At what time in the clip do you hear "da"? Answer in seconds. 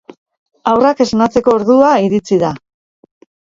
2.47-2.53